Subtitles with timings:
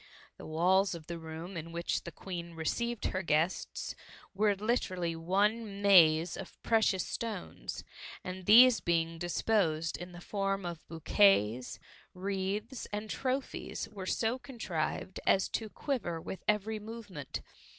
[0.37, 3.93] The walls of the room in which the Queen received her guests,
[4.33, 7.83] were literally one Uaze of precious stones,
[8.23, 11.77] and these being disposed in the form of bouquets,
[12.15, 17.41] wreaths, and trophies, were so contrived as to quiver with every movement.